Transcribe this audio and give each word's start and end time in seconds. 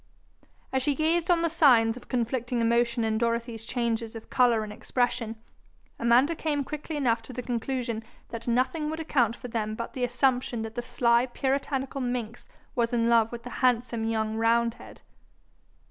As 0.73 0.81
she 0.81 0.95
gazed 0.95 1.29
on 1.29 1.43
the 1.43 1.47
signs 1.47 1.95
of 1.95 2.07
conflicting 2.07 2.59
emotion 2.59 3.03
in 3.03 3.19
Dorothy's 3.19 3.65
changes 3.65 4.15
of 4.15 4.31
colour 4.31 4.63
and 4.63 4.73
expression, 4.73 5.35
Amanda 5.99 6.33
came 6.33 6.63
quickly 6.63 6.95
enough 6.97 7.21
to 7.21 7.33
the 7.33 7.43
conclusion 7.43 8.03
that 8.29 8.47
nothing 8.47 8.89
would 8.89 8.99
account 8.99 9.35
for 9.35 9.47
them 9.47 9.75
but 9.75 9.93
the 9.93 10.03
assumption 10.03 10.63
that 10.63 10.73
the 10.73 10.81
sly 10.81 11.27
puritanical 11.27 12.01
minx 12.01 12.49
was 12.73 12.93
in 12.93 13.09
love 13.09 13.31
with 13.31 13.43
the 13.43 13.51
handsome 13.61 14.03
young 14.05 14.37
roundhead. 14.37 15.03